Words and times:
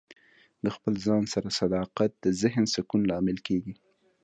د 0.63 0.65
خپل 0.75 0.93
ځان 1.05 1.23
سره 1.33 1.49
صداقت 1.59 2.11
د 2.23 2.25
ذهن 2.41 2.65
سکون 2.73 3.01
لامل 3.11 3.37
کیږي. 3.47 3.73